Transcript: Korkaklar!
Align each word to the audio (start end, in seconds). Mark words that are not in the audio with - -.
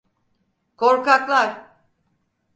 Korkaklar! 0.77 1.69